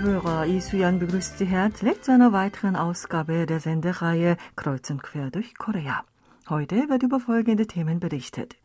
Hörer, 0.00 0.46
Isuyan 0.46 0.98
begrüßt 0.98 1.38
Sie 1.38 1.46
herzlich 1.46 2.00
zu 2.02 2.12
einer 2.12 2.32
weiteren 2.32 2.76
Ausgabe 2.76 3.46
der 3.46 3.60
Sendereihe 3.60 4.36
Kreuz 4.54 4.88
und 4.90 5.02
Quer 5.02 5.30
durch 5.30 5.56
Korea. 5.56 6.04
Heute 6.48 6.88
wird 6.88 7.02
über 7.02 7.18
folgende 7.18 7.66
Themen 7.66 7.98
berichtet. 7.98 8.56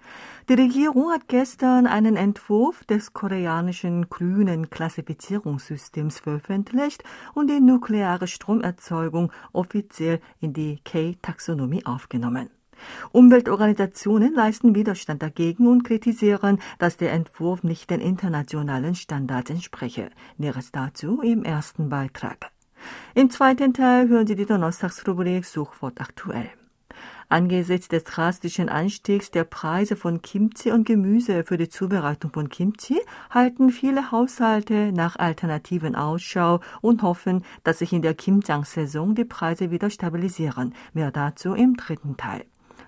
Die 0.49 0.53
Regierung 0.53 1.09
hat 1.11 1.27
gestern 1.27 1.87
einen 1.87 2.15
Entwurf 2.15 2.83
des 2.83 3.13
koreanischen 3.13 4.07
grünen 4.09 4.69
Klassifizierungssystems 4.69 6.19
veröffentlicht 6.19 7.03
und 7.33 7.49
die 7.49 7.59
nukleare 7.59 8.27
Stromerzeugung 8.27 9.31
offiziell 9.51 10.19
in 10.41 10.53
die 10.53 10.79
K-Taxonomie 10.83 11.85
aufgenommen. 11.85 12.49
Umweltorganisationen 13.11 14.33
leisten 14.33 14.75
Widerstand 14.75 15.21
dagegen 15.21 15.67
und 15.67 15.83
kritisieren, 15.83 16.59
dass 16.79 16.97
der 16.97 17.13
Entwurf 17.13 17.63
nicht 17.63 17.89
den 17.89 18.01
internationalen 18.01 18.95
Standards 18.95 19.49
entspreche. 19.49 20.09
Näheres 20.37 20.71
dazu 20.71 21.21
im 21.21 21.43
ersten 21.43 21.89
Beitrag. 21.89 22.51
Im 23.13 23.29
zweiten 23.29 23.73
Teil 23.73 24.09
hören 24.09 24.27
Sie 24.27 24.35
die 24.35 24.45
Donnerstagsrubrik 24.45 25.45
Suchwort 25.45 26.01
aktuell. 26.01 26.49
Angesichts 27.31 27.87
des 27.87 28.03
drastischen 28.03 28.67
Anstiegs 28.67 29.31
der 29.31 29.45
Preise 29.45 29.95
von 29.95 30.21
Kimchi 30.21 30.69
und 30.69 30.85
Gemüse 30.85 31.45
für 31.45 31.55
die 31.55 31.69
Zubereitung 31.69 32.33
von 32.33 32.49
Kimchi 32.49 32.99
halten 33.29 33.69
viele 33.69 34.11
Haushalte 34.11 34.91
nach 34.91 35.15
Alternativen 35.15 35.95
Ausschau 35.95 36.59
und 36.81 37.03
hoffen, 37.03 37.45
dass 37.63 37.79
sich 37.79 37.93
in 37.93 38.01
der 38.01 38.15
Kimjang-Saison 38.15 39.15
die 39.15 39.23
Preise 39.23 39.71
wieder 39.71 39.89
stabilisieren. 39.89 40.73
Mehr 40.91 41.11
dazu 41.11 41.53
im 41.53 41.77
dritten 41.77 42.17
Teil. 42.17 42.43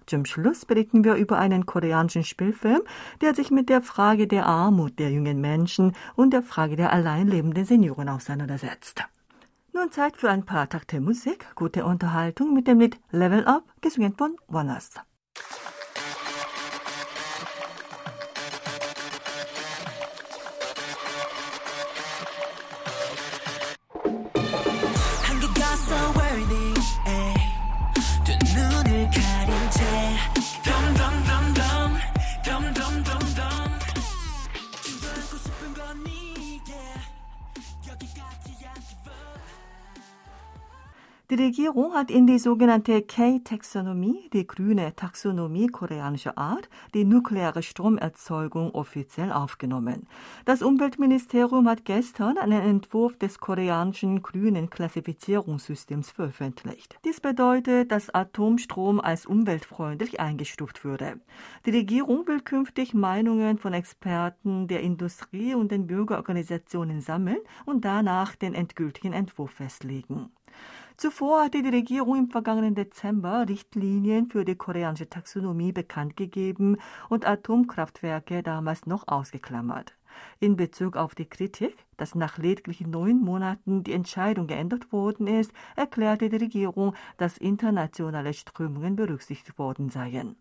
Zum 0.05 0.25
Schluss 0.25 0.65
berichten 0.65 1.03
wir 1.03 1.15
über 1.15 1.37
einen 1.37 1.65
koreanischen 1.65 2.23
Spielfilm, 2.23 2.81
der 3.21 3.35
sich 3.35 3.51
mit 3.51 3.69
der 3.69 3.81
Frage 3.81 4.27
der 4.27 4.45
Armut 4.45 4.99
der 4.99 5.11
jungen 5.11 5.41
Menschen 5.41 5.95
und 6.15 6.31
der 6.31 6.43
Frage 6.43 6.75
der 6.75 6.91
alleinlebenden 6.91 7.65
Senioren 7.65 8.09
auseinandersetzt. 8.09 9.03
Nun 9.73 9.91
Zeit 9.91 10.17
für 10.17 10.29
ein 10.29 10.45
paar 10.45 10.69
Takte 10.69 11.01
Musik, 11.01 11.47
gute 11.55 11.85
Unterhaltung 11.85 12.53
mit 12.53 12.67
dem 12.67 12.79
Lied 12.79 12.99
Level 13.11 13.45
Up, 13.45 13.63
gesungen 13.81 14.15
von 14.15 14.35
Wanas. 14.47 14.91
Die 41.33 41.41
Regierung 41.41 41.95
hat 41.95 42.11
in 42.11 42.27
die 42.27 42.37
sogenannte 42.37 43.01
K-Taxonomie, 43.01 44.29
die 44.33 44.45
grüne 44.45 44.95
Taxonomie 44.95 45.65
koreanischer 45.65 46.37
Art, 46.37 46.69
die 46.93 47.05
nukleare 47.05 47.63
Stromerzeugung 47.63 48.69
offiziell 48.75 49.31
aufgenommen. 49.31 50.05
Das 50.45 50.61
Umweltministerium 50.61 51.67
hat 51.67 51.85
gestern 51.85 52.37
einen 52.37 52.61
Entwurf 52.61 53.17
des 53.17 53.39
koreanischen 53.39 54.21
grünen 54.21 54.69
Klassifizierungssystems 54.69 56.11
veröffentlicht. 56.11 56.99
Dies 57.03 57.19
bedeutet, 57.19 57.91
dass 57.91 58.13
Atomstrom 58.13 58.99
als 58.99 59.25
umweltfreundlich 59.25 60.19
eingestuft 60.19 60.85
würde. 60.85 61.19
Die 61.65 61.71
Regierung 61.71 62.27
will 62.27 62.41
künftig 62.41 62.93
Meinungen 62.93 63.57
von 63.57 63.73
Experten 63.73 64.67
der 64.67 64.81
Industrie 64.81 65.55
und 65.55 65.71
den 65.71 65.87
Bürgerorganisationen 65.87 67.01
sammeln 67.01 67.39
und 67.65 67.85
danach 67.85 68.35
den 68.35 68.53
endgültigen 68.53 69.13
Entwurf 69.13 69.49
festlegen. 69.49 70.29
Zuvor 70.95 71.43
hatte 71.43 71.63
die 71.63 71.69
Regierung 71.69 72.17
im 72.17 72.29
vergangenen 72.29 72.75
Dezember 72.75 73.47
Richtlinien 73.49 74.27
für 74.29 74.45
die 74.45 74.55
koreanische 74.55 75.09
Taxonomie 75.09 75.71
bekannt 75.71 76.15
gegeben 76.15 76.77
und 77.09 77.25
Atomkraftwerke 77.25 78.43
damals 78.43 78.85
noch 78.85 79.07
ausgeklammert. 79.07 79.95
In 80.39 80.55
Bezug 80.55 80.95
auf 80.95 81.15
die 81.15 81.25
Kritik, 81.25 81.75
dass 81.97 82.13
nach 82.13 82.37
lediglich 82.37 82.81
neun 82.81 83.21
Monaten 83.21 83.83
die 83.83 83.93
Entscheidung 83.93 84.45
geändert 84.45 84.91
worden 84.91 85.25
ist, 85.25 85.51
erklärte 85.75 86.29
die 86.29 86.37
Regierung, 86.37 86.93
dass 87.17 87.37
internationale 87.39 88.33
Strömungen 88.33 88.95
berücksichtigt 88.95 89.57
worden 89.57 89.89
seien. 89.89 90.35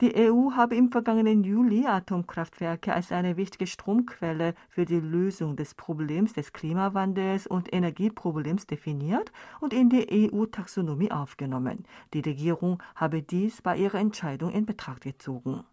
Die 0.00 0.14
EU 0.16 0.52
habe 0.52 0.74
im 0.74 0.90
vergangenen 0.90 1.44
Juli 1.44 1.86
Atomkraftwerke 1.86 2.92
als 2.92 3.12
eine 3.12 3.36
wichtige 3.36 3.66
Stromquelle 3.66 4.54
für 4.68 4.84
die 4.84 5.00
Lösung 5.00 5.56
des 5.56 5.74
Problems 5.74 6.32
des 6.32 6.52
Klimawandels 6.52 7.46
und 7.46 7.72
Energieproblems 7.72 8.66
definiert 8.66 9.32
und 9.60 9.72
in 9.72 9.88
die 9.88 10.30
EU-Taxonomie 10.32 11.12
aufgenommen. 11.12 11.84
Die 12.12 12.20
Regierung 12.20 12.82
habe 12.96 13.22
dies 13.22 13.62
bei 13.62 13.76
ihrer 13.76 13.98
Entscheidung 13.98 14.50
in 14.50 14.66
Betracht 14.66 15.02
gezogen. 15.02 15.64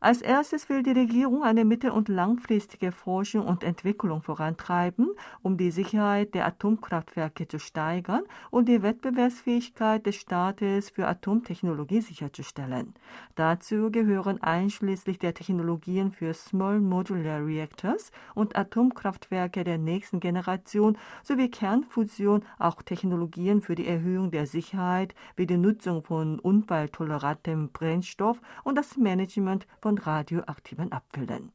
Als 0.00 0.22
erstes 0.22 0.68
will 0.68 0.84
die 0.84 0.92
Regierung 0.92 1.42
eine 1.42 1.64
mittel- 1.64 1.90
und 1.90 2.08
langfristige 2.08 2.92
Forschung 2.92 3.46
und 3.46 3.64
Entwicklung 3.64 4.22
vorantreiben, 4.22 5.08
um 5.42 5.56
die 5.56 5.72
Sicherheit 5.72 6.34
der 6.34 6.46
Atomkraftwerke 6.46 7.48
zu 7.48 7.58
steigern 7.58 8.22
und 8.52 8.68
die 8.68 8.82
Wettbewerbsfähigkeit 8.82 10.06
des 10.06 10.14
Staates 10.14 10.90
für 10.90 11.08
Atomtechnologie 11.08 12.00
sicherzustellen. 12.00 12.94
Dazu 13.34 13.90
gehören 13.90 14.40
einschließlich 14.40 15.18
der 15.18 15.34
Technologien 15.34 16.12
für 16.12 16.32
Small 16.32 16.78
Modular 16.78 17.44
Reactors 17.44 18.12
und 18.36 18.56
Atomkraftwerke 18.56 19.64
der 19.64 19.78
nächsten 19.78 20.20
Generation 20.20 20.96
sowie 21.24 21.50
Kernfusion 21.50 22.44
auch 22.60 22.82
Technologien 22.82 23.62
für 23.62 23.74
die 23.74 23.88
Erhöhung 23.88 24.30
der 24.30 24.46
Sicherheit 24.46 25.14
wie 25.34 25.46
die 25.46 25.56
Nutzung 25.56 26.04
von 26.04 26.38
unfalltolerantem 26.38 27.70
Brennstoff 27.70 28.40
und 28.62 28.76
das 28.76 28.96
Management 28.96 29.66
von 29.80 29.87
von 29.88 29.96
radioaktiven 29.96 30.92
Abfällen. 30.92 31.50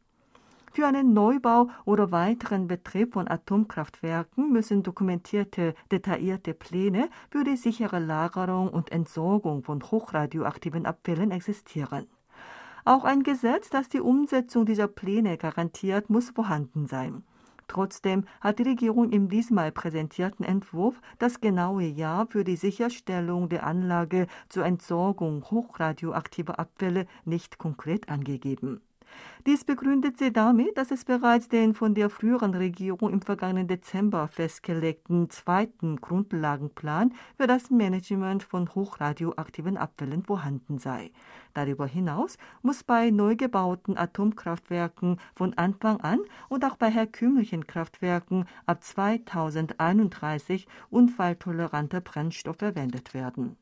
Für 0.71 0.87
einen 0.87 1.13
Neubau 1.13 1.69
oder 1.85 2.11
weiteren 2.11 2.65
Betrieb 2.65 3.13
von 3.13 3.27
Atomkraftwerken 3.27 4.51
müssen 4.51 4.81
dokumentierte, 4.81 5.75
detaillierte 5.91 6.55
Pläne 6.55 7.09
für 7.29 7.43
die 7.43 7.57
sichere 7.57 7.99
Lagerung 7.99 8.69
und 8.69 8.91
Entsorgung 8.91 9.61
von 9.61 9.83
hochradioaktiven 9.83 10.87
Abfällen 10.87 11.29
existieren. 11.29 12.07
Auch 12.85 13.03
ein 13.03 13.21
Gesetz, 13.21 13.69
das 13.69 13.87
die 13.87 14.01
Umsetzung 14.01 14.65
dieser 14.65 14.87
Pläne 14.87 15.37
garantiert, 15.37 16.09
muss 16.09 16.31
vorhanden 16.31 16.87
sein. 16.87 17.23
Trotzdem 17.67 18.25
hat 18.41 18.59
die 18.59 18.63
Regierung 18.63 19.11
im 19.11 19.29
diesmal 19.29 19.71
präsentierten 19.71 20.45
Entwurf 20.45 21.01
das 21.19 21.41
genaue 21.41 21.85
Jahr 21.85 22.27
für 22.27 22.43
die 22.43 22.55
Sicherstellung 22.55 23.49
der 23.49 23.65
Anlage 23.65 24.27
zur 24.49 24.65
Entsorgung 24.65 25.43
hochradioaktiver 25.49 26.59
Abfälle 26.59 27.07
nicht 27.25 27.57
konkret 27.57 28.09
angegeben. 28.09 28.81
Dies 29.45 29.65
begründet 29.65 30.17
sie 30.17 30.31
damit, 30.31 30.77
dass 30.77 30.89
es 30.89 31.03
bereits 31.03 31.49
den 31.49 31.73
von 31.73 31.93
der 31.93 32.09
früheren 32.09 32.53
Regierung 32.53 33.11
im 33.11 33.21
vergangenen 33.21 33.67
Dezember 33.67 34.29
festgelegten 34.29 35.29
zweiten 35.29 35.97
Grundlagenplan 35.97 37.13
für 37.35 37.45
das 37.45 37.69
Management 37.69 38.43
von 38.43 38.73
hochradioaktiven 38.73 39.75
Abfällen 39.75 40.23
vorhanden 40.23 40.77
sei. 40.77 41.11
Darüber 41.53 41.85
hinaus 41.85 42.37
muss 42.61 42.85
bei 42.85 43.09
neu 43.09 43.35
gebauten 43.35 43.97
Atomkraftwerken 43.97 45.19
von 45.35 45.53
Anfang 45.55 45.99
an 45.99 46.19
und 46.47 46.63
auch 46.63 46.77
bei 46.77 46.89
herkömmlichen 46.89 47.67
Kraftwerken 47.67 48.45
ab 48.65 48.81
2031 48.81 50.67
unfalltoleranter 50.89 51.99
Brennstoff 51.99 52.59
verwendet 52.59 53.13
werden. 53.13 53.57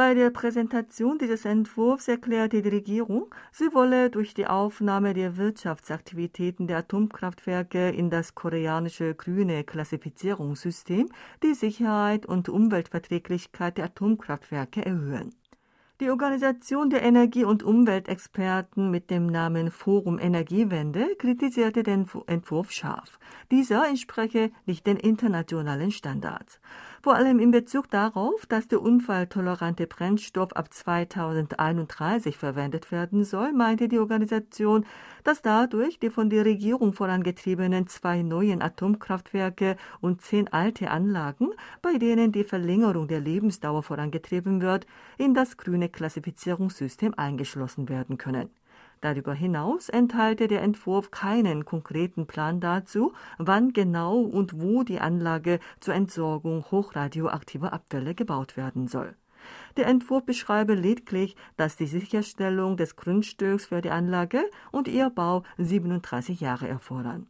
Bei 0.00 0.14
der 0.14 0.30
Präsentation 0.30 1.18
dieses 1.18 1.44
Entwurfs 1.44 2.08
erklärte 2.08 2.62
die 2.62 2.70
Regierung, 2.70 3.26
sie 3.52 3.74
wolle 3.74 4.08
durch 4.08 4.32
die 4.32 4.46
Aufnahme 4.46 5.12
der 5.12 5.36
Wirtschaftsaktivitäten 5.36 6.66
der 6.66 6.78
Atomkraftwerke 6.78 7.90
in 7.90 8.08
das 8.08 8.34
koreanische 8.34 9.14
grüne 9.14 9.62
Klassifizierungssystem 9.62 11.10
die 11.42 11.52
Sicherheit 11.52 12.24
und 12.24 12.48
Umweltverträglichkeit 12.48 13.76
der 13.76 13.84
Atomkraftwerke 13.84 14.82
erhöhen. 14.86 15.34
Die 16.00 16.08
Organisation 16.08 16.88
der 16.88 17.02
Energie- 17.02 17.44
und 17.44 17.62
Umweltexperten 17.62 18.90
mit 18.90 19.10
dem 19.10 19.26
Namen 19.26 19.70
Forum 19.70 20.18
Energiewende 20.18 21.14
kritisierte 21.18 21.82
den 21.82 22.06
Entwurf 22.26 22.72
scharf. 22.72 23.18
Dieser 23.50 23.86
entspreche 23.86 24.50
nicht 24.64 24.86
den 24.86 24.96
internationalen 24.96 25.90
Standards 25.90 26.58
vor 27.02 27.14
allem 27.14 27.38
in 27.38 27.50
Bezug 27.50 27.88
darauf, 27.90 28.44
dass 28.46 28.68
der 28.68 28.82
unfalltolerante 28.82 29.86
Brennstoff 29.86 30.52
ab 30.52 30.72
2031 30.72 32.36
verwendet 32.36 32.92
werden 32.92 33.24
soll, 33.24 33.52
meinte 33.52 33.88
die 33.88 33.98
Organisation, 33.98 34.84
dass 35.24 35.40
dadurch 35.40 35.98
die 35.98 36.10
von 36.10 36.28
der 36.28 36.44
Regierung 36.44 36.92
vorangetriebenen 36.92 37.86
zwei 37.86 38.20
neuen 38.20 38.60
Atomkraftwerke 38.60 39.76
und 40.02 40.20
zehn 40.20 40.52
alte 40.52 40.90
Anlagen, 40.90 41.48
bei 41.80 41.96
denen 41.96 42.32
die 42.32 42.44
Verlängerung 42.44 43.08
der 43.08 43.20
Lebensdauer 43.20 43.82
vorangetrieben 43.82 44.60
wird, 44.60 44.86
in 45.16 45.32
das 45.32 45.56
grüne 45.56 45.88
Klassifizierungssystem 45.88 47.14
eingeschlossen 47.16 47.88
werden 47.88 48.18
können. 48.18 48.50
Darüber 49.00 49.32
hinaus 49.32 49.88
enthalte 49.88 50.46
der 50.46 50.60
Entwurf 50.60 51.10
keinen 51.10 51.64
konkreten 51.64 52.26
Plan 52.26 52.60
dazu, 52.60 53.12
wann 53.38 53.72
genau 53.72 54.20
und 54.20 54.60
wo 54.60 54.82
die 54.82 55.00
Anlage 55.00 55.58
zur 55.80 55.94
Entsorgung 55.94 56.64
hochradioaktiver 56.70 57.72
Abfälle 57.72 58.14
gebaut 58.14 58.58
werden 58.58 58.88
soll. 58.88 59.16
Der 59.78 59.86
Entwurf 59.86 60.24
beschreibe 60.26 60.74
lediglich, 60.74 61.34
dass 61.56 61.76
die 61.76 61.86
Sicherstellung 61.86 62.76
des 62.76 62.96
Grundstücks 62.96 63.66
für 63.66 63.80
die 63.80 63.90
Anlage 63.90 64.42
und 64.70 64.86
ihr 64.86 65.08
Bau 65.08 65.44
37 65.56 66.40
Jahre 66.40 66.68
erfordern. 66.68 67.26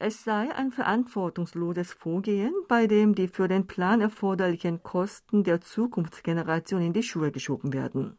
Es 0.00 0.22
sei 0.22 0.54
ein 0.54 0.70
verantwortungsloses 0.70 1.92
Vorgehen, 1.92 2.52
bei 2.68 2.86
dem 2.86 3.14
die 3.14 3.26
für 3.26 3.48
den 3.48 3.66
Plan 3.66 4.00
erforderlichen 4.00 4.82
Kosten 4.82 5.42
der 5.42 5.60
Zukunftsgeneration 5.60 6.82
in 6.82 6.92
die 6.92 7.02
Schuhe 7.02 7.32
geschoben 7.32 7.72
werden. 7.72 8.16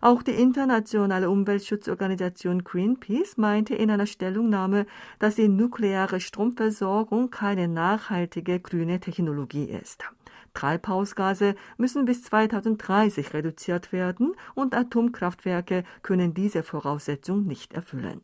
Auch 0.00 0.22
die 0.22 0.32
internationale 0.32 1.28
Umweltschutzorganisation 1.30 2.62
Greenpeace 2.62 3.36
meinte 3.36 3.74
in 3.74 3.90
einer 3.90 4.06
Stellungnahme, 4.06 4.86
dass 5.18 5.34
die 5.34 5.48
nukleare 5.48 6.20
Stromversorgung 6.20 7.30
keine 7.30 7.68
nachhaltige 7.68 8.60
grüne 8.60 9.00
Technologie 9.00 9.64
ist. 9.64 10.04
Treibhausgase 10.54 11.54
müssen 11.76 12.04
bis 12.04 12.22
2030 12.24 13.34
reduziert 13.34 13.92
werden 13.92 14.34
und 14.54 14.74
Atomkraftwerke 14.74 15.84
können 16.02 16.34
diese 16.34 16.62
Voraussetzung 16.62 17.46
nicht 17.46 17.74
erfüllen. 17.74 18.22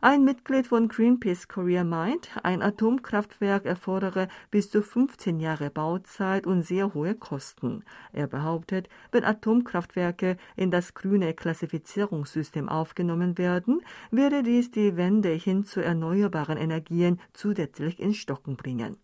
Ein 0.00 0.22
Mitglied 0.22 0.68
von 0.68 0.86
Greenpeace 0.86 1.48
Korea 1.48 1.82
meint, 1.82 2.30
ein 2.44 2.62
Atomkraftwerk 2.62 3.64
erfordere 3.64 4.28
bis 4.48 4.70
zu 4.70 4.80
15 4.80 5.40
Jahre 5.40 5.70
Bauzeit 5.70 6.46
und 6.46 6.62
sehr 6.62 6.94
hohe 6.94 7.16
Kosten. 7.16 7.82
Er 8.12 8.28
behauptet, 8.28 8.88
wenn 9.10 9.24
Atomkraftwerke 9.24 10.36
in 10.54 10.70
das 10.70 10.94
grüne 10.94 11.34
Klassifizierungssystem 11.34 12.68
aufgenommen 12.68 13.38
werden, 13.38 13.80
werde 14.12 14.44
dies 14.44 14.70
die 14.70 14.96
Wende 14.96 15.30
hin 15.30 15.64
zu 15.64 15.80
erneuerbaren 15.80 16.58
Energien 16.58 17.18
zusätzlich 17.32 17.98
in 17.98 18.14
Stocken 18.14 18.54
bringen. 18.54 18.98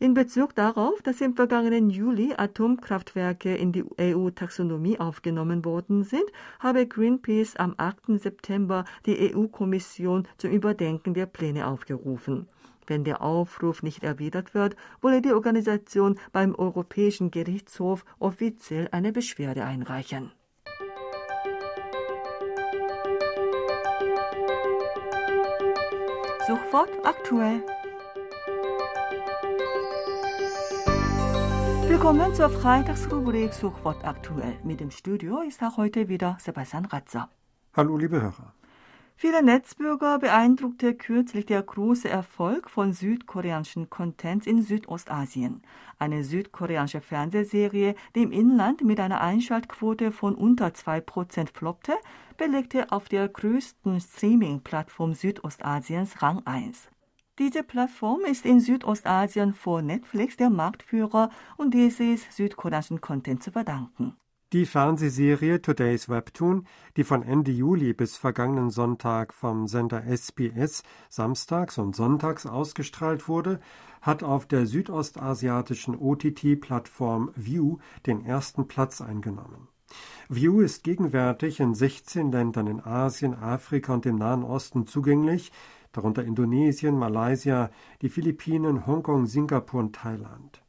In 0.00 0.14
Bezug 0.14 0.54
darauf, 0.54 1.00
dass 1.02 1.20
im 1.20 1.34
vergangenen 1.34 1.88
Juli 1.88 2.34
Atomkraftwerke 2.36 3.54
in 3.54 3.72
die 3.72 3.84
EU-Taxonomie 3.98 4.98
aufgenommen 4.98 5.64
worden 5.64 6.02
sind, 6.02 6.24
habe 6.58 6.86
Greenpeace 6.86 7.56
am 7.56 7.74
8. 7.76 8.18
September 8.20 8.84
die 9.06 9.34
EU-Kommission 9.34 10.26
zum 10.36 10.50
Überdenken 10.50 11.14
der 11.14 11.26
Pläne 11.26 11.66
aufgerufen. 11.68 12.48
Wenn 12.86 13.04
der 13.04 13.22
Aufruf 13.22 13.82
nicht 13.82 14.02
erwidert 14.02 14.54
wird, 14.54 14.76
wolle 15.00 15.22
die 15.22 15.32
Organisation 15.32 16.18
beim 16.32 16.54
Europäischen 16.54 17.30
Gerichtshof 17.30 18.04
offiziell 18.18 18.88
eine 18.90 19.12
Beschwerde 19.12 19.64
einreichen. 19.64 20.32
Sofort 26.46 26.90
aktuell. 27.04 27.62
Willkommen 31.94 32.34
zur 32.34 32.50
Freitagsrubrik 32.50 33.54
Suchwort 33.54 34.04
aktuell. 34.04 34.58
Mit 34.64 34.80
dem 34.80 34.90
Studio 34.90 35.42
ist 35.42 35.62
auch 35.62 35.76
heute 35.76 36.08
wieder 36.08 36.36
Sebastian 36.40 36.86
Ratzer. 36.86 37.30
Hallo, 37.72 37.96
liebe 37.96 38.20
Hörer. 38.20 38.52
Viele 39.14 39.44
Netzbürger 39.44 40.18
beeindruckte 40.18 40.96
kürzlich 40.96 41.46
der 41.46 41.62
große 41.62 42.08
Erfolg 42.08 42.68
von 42.68 42.92
südkoreanischen 42.92 43.90
Contents 43.90 44.48
in 44.48 44.60
Südostasien. 44.60 45.62
Eine 46.00 46.24
südkoreanische 46.24 47.00
Fernsehserie, 47.00 47.94
die 48.16 48.24
im 48.24 48.32
Inland 48.32 48.82
mit 48.82 48.98
einer 48.98 49.20
Einschaltquote 49.20 50.10
von 50.10 50.34
unter 50.34 50.66
2% 50.66 51.54
floppte, 51.54 51.92
belegte 52.36 52.90
auf 52.90 53.08
der 53.08 53.28
größten 53.28 54.00
Streaming-Plattform 54.00 55.14
Südostasiens 55.14 56.20
Rang 56.20 56.44
1. 56.44 56.88
Diese 57.40 57.64
Plattform 57.64 58.20
ist 58.30 58.46
in 58.46 58.60
Südostasien 58.60 59.54
vor 59.54 59.82
Netflix 59.82 60.36
der 60.36 60.50
Marktführer 60.50 61.30
und 61.56 61.74
diese 61.74 62.04
ist 62.04 62.32
südkoreanischen 62.32 63.00
Content 63.00 63.42
zu 63.42 63.50
verdanken. 63.50 64.16
Die 64.52 64.66
Fernsehserie 64.66 65.60
Today's 65.60 66.08
Webtoon, 66.08 66.68
die 66.96 67.02
von 67.02 67.24
Ende 67.24 67.50
Juli 67.50 67.92
bis 67.92 68.16
vergangenen 68.16 68.70
Sonntag 68.70 69.34
vom 69.34 69.66
Sender 69.66 70.04
SBS 70.04 70.84
samstags 71.08 71.76
und 71.76 71.96
sonntags 71.96 72.46
ausgestrahlt 72.46 73.26
wurde, 73.26 73.58
hat 74.00 74.22
auf 74.22 74.46
der 74.46 74.66
südostasiatischen 74.66 75.96
OTT-Plattform 75.96 77.32
View 77.34 77.78
den 78.06 78.24
ersten 78.24 78.68
Platz 78.68 79.00
eingenommen. 79.00 79.66
View 80.28 80.60
ist 80.60 80.84
gegenwärtig 80.84 81.58
in 81.58 81.74
16 81.74 82.30
Ländern 82.30 82.68
in 82.68 82.80
Asien, 82.80 83.34
Afrika 83.34 83.92
und 83.92 84.04
dem 84.04 84.16
Nahen 84.16 84.44
Osten 84.44 84.86
zugänglich, 84.86 85.50
darunter 85.96 86.24
Indonesien, 86.24 86.98
Malaysia, 86.98 87.70
die 88.02 88.08
Philippinen, 88.08 88.86
Hongkong, 88.86 89.26
Singapur 89.26 89.80
und 89.80 89.94
Thailand. 89.94 90.62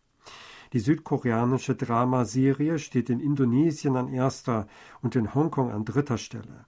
Die 0.74 0.80
südkoreanische 0.80 1.76
Dramaserie 1.76 2.80
steht 2.80 3.10
in 3.10 3.20
Indonesien 3.20 3.96
an 3.96 4.08
erster 4.08 4.68
und 5.02 5.16
in 5.16 5.34
Hongkong 5.34 5.72
an 5.72 5.86
dritter 5.86 6.18
Stelle. 6.18 6.66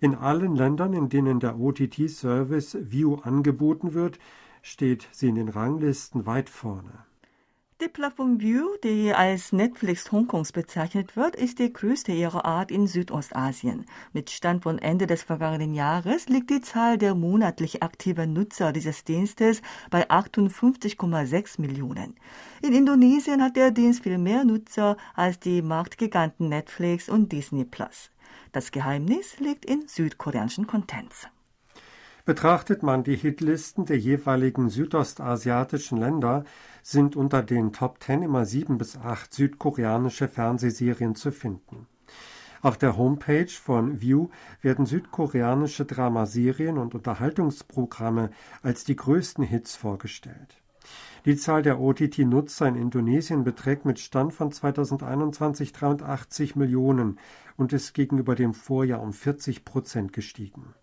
In 0.00 0.14
allen 0.14 0.56
Ländern, 0.56 0.92
in 0.92 1.08
denen 1.08 1.40
der 1.40 1.58
OTT-Service 1.58 2.78
View 2.80 3.16
angeboten 3.22 3.94
wird, 3.94 4.18
steht 4.62 5.08
sie 5.12 5.28
in 5.28 5.34
den 5.36 5.48
Ranglisten 5.48 6.26
weit 6.26 6.50
vorne. 6.50 7.09
Die 7.82 7.88
Plattform 7.88 8.38
View, 8.40 8.76
die 8.84 9.14
als 9.14 9.52
Netflix 9.52 10.12
Hongkongs 10.12 10.52
bezeichnet 10.52 11.16
wird, 11.16 11.34
ist 11.34 11.58
die 11.58 11.72
größte 11.72 12.12
ihrer 12.12 12.44
Art 12.44 12.70
in 12.70 12.86
Südostasien. 12.86 13.86
Mit 14.12 14.28
Stand 14.28 14.64
von 14.64 14.78
Ende 14.78 15.06
des 15.06 15.22
vergangenen 15.22 15.72
Jahres 15.72 16.28
liegt 16.28 16.50
die 16.50 16.60
Zahl 16.60 16.98
der 16.98 17.14
monatlich 17.14 17.82
aktiven 17.82 18.34
Nutzer 18.34 18.74
dieses 18.74 19.04
Dienstes 19.04 19.62
bei 19.88 20.10
58,6 20.10 21.58
Millionen. 21.58 22.16
In 22.60 22.74
Indonesien 22.74 23.42
hat 23.42 23.56
der 23.56 23.70
Dienst 23.70 24.02
viel 24.02 24.18
mehr 24.18 24.44
Nutzer 24.44 24.98
als 25.14 25.40
die 25.40 25.62
Marktgiganten 25.62 26.50
Netflix 26.50 27.08
und 27.08 27.32
Disney 27.32 27.64
Plus. 27.64 28.10
Das 28.52 28.72
Geheimnis 28.72 29.38
liegt 29.38 29.64
in 29.64 29.88
südkoreanischen 29.88 30.66
Contents. 30.66 31.28
Betrachtet 32.30 32.84
man 32.84 33.02
die 33.02 33.16
Hitlisten 33.16 33.86
der 33.86 33.98
jeweiligen 33.98 34.68
südostasiatischen 34.68 35.98
Länder, 35.98 36.44
sind 36.80 37.16
unter 37.16 37.42
den 37.42 37.72
Top 37.72 37.98
Ten 37.98 38.22
immer 38.22 38.44
sieben 38.44 38.78
bis 38.78 38.96
acht 38.96 39.34
südkoreanische 39.34 40.28
Fernsehserien 40.28 41.16
zu 41.16 41.32
finden. 41.32 41.88
Auf 42.62 42.78
der 42.78 42.96
Homepage 42.96 43.48
von 43.48 44.00
View 44.00 44.28
werden 44.62 44.86
südkoreanische 44.86 45.86
Dramaserien 45.86 46.78
und 46.78 46.94
Unterhaltungsprogramme 46.94 48.30
als 48.62 48.84
die 48.84 48.94
größten 48.94 49.42
Hits 49.42 49.74
vorgestellt. 49.74 50.62
Die 51.24 51.34
Zahl 51.34 51.62
der 51.62 51.80
OTT-Nutzer 51.80 52.68
in 52.68 52.76
Indonesien 52.76 53.42
beträgt 53.42 53.84
mit 53.84 53.98
Stand 53.98 54.34
von 54.34 54.52
2021 54.52 55.72
83 55.72 56.54
Millionen 56.54 57.18
und 57.56 57.72
ist 57.72 57.92
gegenüber 57.92 58.36
dem 58.36 58.54
Vorjahr 58.54 59.02
um 59.02 59.12
40 59.12 59.64
Prozent 59.64 60.12
gestiegen. 60.12 60.76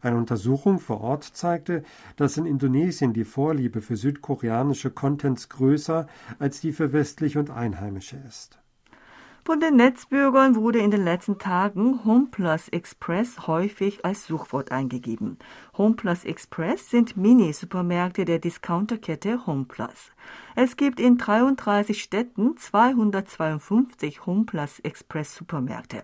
Eine 0.00 0.16
Untersuchung 0.16 0.78
vor 0.78 1.00
Ort 1.00 1.24
zeigte, 1.24 1.82
dass 2.16 2.36
in 2.36 2.46
Indonesien 2.46 3.12
die 3.12 3.24
Vorliebe 3.24 3.80
für 3.80 3.96
südkoreanische 3.96 4.90
Contents 4.90 5.48
größer 5.48 6.06
als 6.38 6.60
die 6.60 6.72
für 6.72 6.92
westliche 6.92 7.38
und 7.38 7.50
einheimische 7.50 8.16
ist. 8.26 8.58
Von 9.46 9.60
den 9.60 9.76
Netzbürgern 9.76 10.56
wurde 10.56 10.80
in 10.80 10.90
den 10.90 11.04
letzten 11.04 11.38
Tagen 11.38 12.04
HomePlus 12.04 12.68
Express 12.70 13.46
häufig 13.46 14.04
als 14.04 14.26
Suchwort 14.26 14.72
eingegeben. 14.72 15.38
HomePlus 15.78 16.24
Express 16.24 16.90
sind 16.90 17.16
Mini-Supermärkte 17.16 18.24
der 18.24 18.40
Discounterkette 18.40 19.46
HomePlus. 19.46 20.10
Es 20.56 20.76
gibt 20.76 20.98
in 20.98 21.16
33 21.16 22.02
Städten 22.02 22.56
252 22.56 24.26
HomePlus 24.26 24.80
Express 24.80 25.36
Supermärkte. 25.36 26.02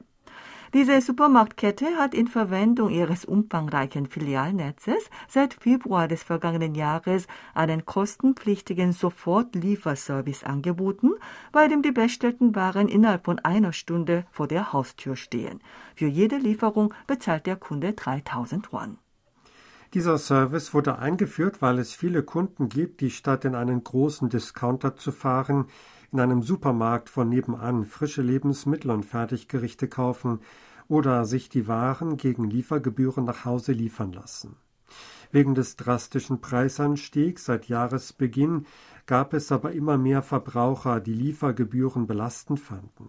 Diese 0.75 1.03
Supermarktkette 1.03 1.99
hat 1.99 2.15
in 2.15 2.29
Verwendung 2.29 2.89
ihres 2.89 3.27
umfangreichen 3.27 4.07
Filialnetzes 4.07 5.11
seit 5.29 5.53
Februar 5.53 6.09
des 6.09 6.23
vergangenen 6.23 6.75
Jahres 6.75 7.27
einen 7.53 7.85
kostenpflichtigen 7.85 8.95
Sofortlieferservice 8.95 10.45
angeboten, 10.45 11.11
bei 11.53 11.69
dem 11.69 11.83
die 11.83 11.93
bestellten 11.93 12.55
Waren 12.55 12.89
innerhalb 12.89 13.27
von 13.27 13.39
einer 13.41 13.75
Stunde 13.75 14.25
vor 14.31 14.49
der 14.49 14.73
Haustür 14.73 15.15
stehen. 15.15 15.61
Für 15.95 16.07
jede 16.07 16.39
Lieferung 16.39 16.95
bezahlt 17.07 17.45
der 17.45 17.57
Kunde 17.57 17.93
3000 17.93 18.73
Won. 18.73 18.97
Dieser 19.93 20.17
Service 20.17 20.73
wurde 20.73 20.99
eingeführt, 20.99 21.61
weil 21.61 21.79
es 21.79 21.93
viele 21.93 22.23
Kunden 22.23 22.71
gibt, 22.71 23.03
die 23.03 23.11
statt 23.11 23.45
in 23.45 23.55
einen 23.55 23.85
großen 23.85 24.31
Discounter 24.31 24.97
zu 24.97 25.13
fahren, 25.13 25.67
in 26.13 26.21
einem 26.21 26.43
Supermarkt 26.43 27.09
von 27.09 27.29
nebenan 27.29 27.87
frische 27.87 28.23
Lebensmittel 28.23 28.91
und 28.91 29.07
Fertiggerichte 29.07 29.89
kaufen 29.89 30.41
oder 30.89 31.25
sich 31.25 31.49
die 31.49 31.67
Waren 31.67 32.19
gegen 32.19 32.45
Liefergebühren 32.45 33.25
nach 33.25 33.45
Hause 33.45 33.73
liefern 33.73 34.13
lassen. 34.13 34.57
Wegen 35.31 35.55
des 35.55 35.77
drastischen 35.77 36.43
Preisanstiegs 36.43 37.47
seit 37.47 37.67
Jahresbeginn 37.67 38.67
gab 39.07 39.33
es 39.33 39.51
aber 39.51 39.73
immer 39.73 39.97
mehr 39.97 40.21
Verbraucher, 40.21 41.01
die 41.01 41.15
Liefergebühren 41.15 42.07
belastend 42.07 42.61
fanden. 42.61 43.09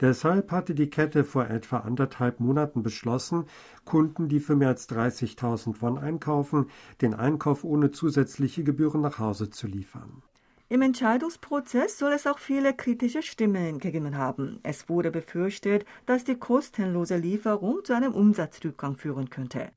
Deshalb 0.00 0.52
hatte 0.52 0.76
die 0.76 0.88
Kette 0.88 1.24
vor 1.24 1.48
etwa 1.48 1.78
anderthalb 1.78 2.38
Monaten 2.38 2.84
beschlossen, 2.84 3.46
Kunden, 3.84 4.28
die 4.28 4.38
für 4.38 4.54
mehr 4.54 4.68
als 4.68 4.88
30.000 4.88 5.82
Won 5.82 5.98
einkaufen, 5.98 6.66
den 7.00 7.14
Einkauf 7.14 7.64
ohne 7.64 7.90
zusätzliche 7.90 8.62
Gebühren 8.62 9.00
nach 9.00 9.18
Hause 9.18 9.50
zu 9.50 9.66
liefern. 9.66 10.22
Im 10.68 10.82
Entscheidungsprozess 10.82 11.96
soll 11.96 12.12
es 12.12 12.26
auch 12.26 12.40
viele 12.40 12.74
kritische 12.74 13.22
Stimmen 13.22 13.78
gegeben 13.78 14.16
haben. 14.16 14.58
Es 14.64 14.88
wurde 14.88 15.12
befürchtet, 15.12 15.86
dass 16.06 16.24
die 16.24 16.34
kostenlose 16.34 17.16
Lieferung 17.16 17.84
zu 17.84 17.92
einem 17.92 18.12
Umsatzrückgang 18.12 18.96
führen 18.96 19.30
könnte. 19.30 19.70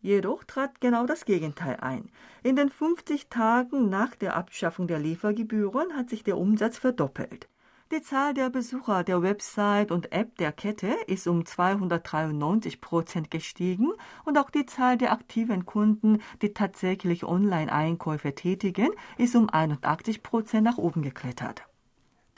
Jedoch 0.00 0.44
trat 0.44 0.80
genau 0.80 1.04
das 1.04 1.26
Gegenteil 1.26 1.76
ein. 1.80 2.10
In 2.42 2.56
den 2.56 2.70
50 2.70 3.28
Tagen 3.28 3.90
nach 3.90 4.16
der 4.16 4.34
Abschaffung 4.34 4.86
der 4.86 4.98
Liefergebühren 4.98 5.94
hat 5.94 6.08
sich 6.08 6.24
der 6.24 6.38
Umsatz 6.38 6.78
verdoppelt. 6.78 7.49
Die 7.92 8.02
Zahl 8.02 8.34
der 8.34 8.50
Besucher 8.50 9.02
der 9.02 9.20
Website 9.20 9.90
und 9.90 10.12
App 10.12 10.36
der 10.36 10.52
Kette 10.52 10.94
ist 11.08 11.26
um 11.26 11.44
293 11.44 12.80
Prozent 12.80 13.32
gestiegen 13.32 13.88
und 14.24 14.38
auch 14.38 14.50
die 14.50 14.64
Zahl 14.64 14.96
der 14.96 15.10
aktiven 15.10 15.66
Kunden, 15.66 16.22
die 16.40 16.54
tatsächlich 16.54 17.24
Online-Einkäufe 17.24 18.32
tätigen, 18.36 18.90
ist 19.18 19.34
um 19.34 19.50
81 19.50 20.22
Prozent 20.22 20.62
nach 20.62 20.78
oben 20.78 21.02
geklettert. 21.02 21.64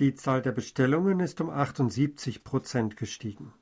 Die 0.03 0.17
Zahl 0.17 0.43
der 0.43 0.51
Bestellungen 0.51 1.21
ist 1.21 1.41
um 1.41 1.49
78 1.49 2.43
Prozent 2.43 2.97
gestiegen. 2.97 3.53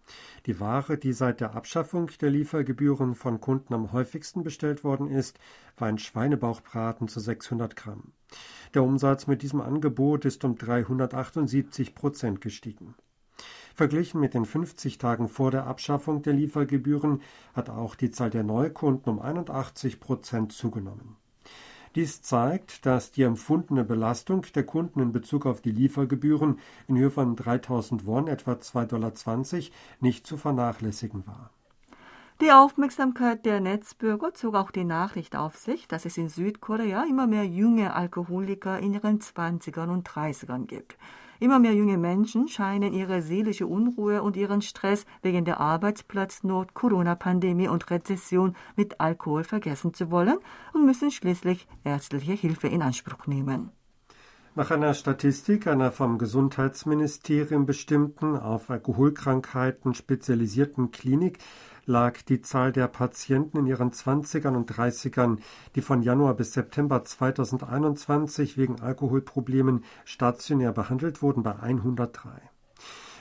Die 0.47 0.59
Ware, 0.59 0.97
die 0.97 1.13
seit 1.13 1.43
der 1.43 1.55
Abschaffung 1.55 2.11
der 2.19 2.31
Liefergebühren 2.31 3.15
von 3.15 3.43
Kunden 3.43 3.75
am 3.75 3.93
häufigsten 3.93 4.43
bestellt 4.43 4.83
worden 4.83 5.11
ist, 5.11 5.39
war 5.77 5.89
ein 5.89 5.99
Schweinebauchbraten 5.99 7.09
zu 7.09 7.21
600 7.21 7.77
Gramm. 7.77 8.15
Der 8.73 8.83
Umsatz 8.83 9.27
mit 9.27 9.43
diesem 9.43 9.61
Angebot 9.61 10.25
ist 10.25 10.43
um 10.43 10.57
378 10.57 11.95
Prozent 11.95 12.41
gestiegen. 12.41 12.95
Verglichen 13.75 14.19
mit 14.19 14.33
den 14.33 14.47
50 14.47 14.97
Tagen 14.97 15.29
vor 15.29 15.51
der 15.51 15.67
Abschaffung 15.67 16.23
der 16.23 16.33
Liefergebühren 16.33 17.21
hat 17.53 17.69
auch 17.69 17.95
die 17.95 18.13
Zahl 18.13 18.31
der 18.31 18.45
Neukunden 18.45 19.13
um 19.13 19.21
81 19.21 20.01
Prozent 20.01 20.53
zugenommen. 20.53 21.19
Dies 21.97 22.23
zeigt, 22.23 22.87
dass 22.87 23.11
die 23.11 23.23
empfundene 23.23 23.85
Belastung 23.85 24.47
der 24.55 24.65
Kunden 24.65 25.01
in 25.01 25.13
Bezug 25.13 25.45
auf 25.45 25.61
die 25.61 25.73
Liefergebühren 25.73 26.61
in 26.87 26.97
Höhe 26.97 27.11
von 27.11 27.35
3000 27.35 28.07
Won, 28.07 28.29
etwa 28.29 28.53
2,20 28.53 28.87
Dollar, 28.87 29.13
nicht 30.01 30.27
zu 30.27 30.37
vernachlässigen 30.37 31.27
war. 31.27 31.51
Die 32.41 32.53
Aufmerksamkeit 32.53 33.45
der 33.45 33.61
Netzbürger 33.61 34.33
zog 34.33 34.55
auch 34.55 34.71
die 34.71 34.85
Nachricht 34.85 35.37
auf 35.37 35.57
sich, 35.57 35.89
dass 35.89 36.07
es 36.07 36.17
in 36.17 36.29
Südkorea 36.29 37.05
immer 37.05 37.27
mehr 37.27 37.45
junge 37.45 37.93
Alkoholiker 37.93 38.79
in 38.79 38.95
ihren 38.95 39.19
20ern 39.19 39.91
und 39.91 40.09
30ern 40.09 40.67
gibt. 40.67 40.97
Immer 41.41 41.59
mehr 41.59 41.73
junge 41.73 41.97
Menschen 41.97 42.49
scheinen 42.49 42.93
ihre 42.93 43.23
seelische 43.23 43.67
Unruhe 43.67 44.23
und 44.23 44.37
ihren 44.37 44.61
Stress 44.61 45.07
wegen 45.23 45.47
der 45.47 45.59
Arbeitsplatznot, 45.59 46.75
Corona-Pandemie 46.75 47.67
und 47.67 47.91
Rezession 47.91 48.55
mit 48.77 49.01
Alkohol 49.01 49.43
vergessen 49.43 49.95
zu 49.95 50.11
wollen 50.11 50.37
und 50.75 50.85
müssen 50.85 51.11
schließlich 51.11 51.67
ärztliche 51.83 52.35
Hilfe 52.35 52.69
in 52.69 52.83
Anspruch 52.83 53.27
nehmen. 53.27 53.71
Nach 54.57 54.73
einer 54.73 54.95
Statistik 54.95 55.69
einer 55.69 55.93
vom 55.93 56.19
Gesundheitsministerium 56.19 57.67
bestimmten, 57.67 58.37
auf 58.37 58.69
Alkoholkrankheiten 58.69 59.95
spezialisierten 59.95 60.91
Klinik 60.91 61.39
lag 61.87 62.21
die 62.23 62.43
Zahl 62.43 62.73
der 62.73 62.89
Patienten 62.89 63.59
in 63.59 63.67
ihren 63.67 63.93
20ern 63.93 64.57
und 64.57 64.73
30ern, 64.73 65.39
die 65.77 65.83
von 65.83 66.03
Januar 66.03 66.35
bis 66.35 66.53
September 66.53 67.05
2021 67.05 68.59
wegen 68.59 68.81
Alkoholproblemen 68.81 69.85
stationär 70.05 70.73
behandelt 70.73 71.23
wurden, 71.23 71.45
bei 71.45 71.57
103. 71.57 72.31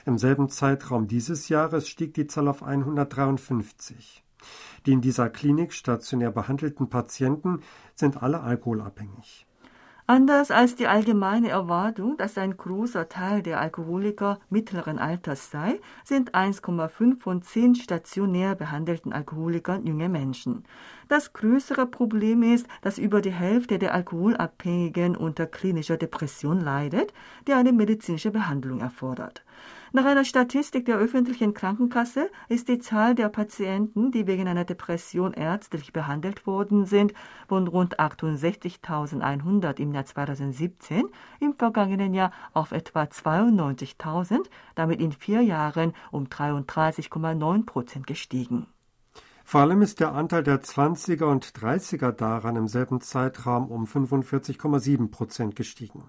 Im 0.06 0.18
selben 0.18 0.48
Zeitraum 0.48 1.06
dieses 1.06 1.48
Jahres 1.48 1.88
stieg 1.88 2.12
die 2.14 2.26
Zahl 2.26 2.48
auf 2.48 2.64
153. 2.64 4.24
Die 4.84 4.92
in 4.92 5.00
dieser 5.00 5.30
Klinik 5.30 5.74
stationär 5.74 6.32
behandelten 6.32 6.90
Patienten 6.90 7.60
sind 7.94 8.20
alle 8.20 8.40
alkoholabhängig. 8.40 9.46
Anders 10.10 10.50
als 10.50 10.74
die 10.74 10.88
allgemeine 10.88 11.50
Erwartung, 11.50 12.16
dass 12.16 12.36
ein 12.36 12.56
großer 12.56 13.08
Teil 13.08 13.44
der 13.44 13.60
Alkoholiker 13.60 14.40
mittleren 14.50 14.98
Alters 14.98 15.52
sei, 15.52 15.78
sind 16.02 16.34
1,5 16.34 17.20
von 17.20 17.42
10 17.42 17.76
stationär 17.76 18.56
behandelten 18.56 19.12
Alkoholikern 19.12 19.86
junge 19.86 20.08
Menschen. 20.08 20.64
Das 21.06 21.32
größere 21.32 21.86
Problem 21.86 22.42
ist, 22.42 22.66
dass 22.82 22.98
über 22.98 23.20
die 23.20 23.30
Hälfte 23.30 23.78
der 23.78 23.94
Alkoholabhängigen 23.94 25.14
unter 25.14 25.46
klinischer 25.46 25.96
Depression 25.96 26.60
leidet, 26.60 27.14
die 27.46 27.52
eine 27.52 27.72
medizinische 27.72 28.32
Behandlung 28.32 28.80
erfordert. 28.80 29.44
Nach 29.92 30.04
einer 30.04 30.24
Statistik 30.24 30.84
der 30.84 30.98
öffentlichen 30.98 31.52
Krankenkasse 31.52 32.30
ist 32.48 32.68
die 32.68 32.78
Zahl 32.78 33.16
der 33.16 33.28
Patienten, 33.28 34.12
die 34.12 34.28
wegen 34.28 34.46
einer 34.46 34.64
Depression 34.64 35.32
ärztlich 35.32 35.92
behandelt 35.92 36.46
worden 36.46 36.86
sind, 36.86 37.12
von 37.48 37.66
rund 37.66 37.98
68.100 37.98 39.80
im 39.80 39.92
Jahr 39.92 40.04
2017 40.04 41.08
im 41.40 41.54
vergangenen 41.54 42.14
Jahr 42.14 42.30
auf 42.52 42.70
etwa 42.70 43.02
92.000, 43.02 44.48
damit 44.76 45.00
in 45.00 45.10
vier 45.10 45.40
Jahren 45.42 45.92
um 46.12 46.26
33,9 46.26 47.66
Prozent 47.66 48.06
gestiegen. 48.06 48.68
Vor 49.44 49.62
allem 49.62 49.82
ist 49.82 49.98
der 49.98 50.12
Anteil 50.12 50.44
der 50.44 50.62
20er 50.62 51.24
und 51.24 51.46
30er 51.46 52.12
daran 52.12 52.54
im 52.54 52.68
selben 52.68 53.00
Zeitraum 53.00 53.68
um 53.68 53.86
45,7 53.86 55.10
Prozent 55.10 55.56
gestiegen. 55.56 56.04